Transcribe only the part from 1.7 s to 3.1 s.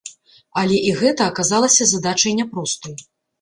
задачай няпростай.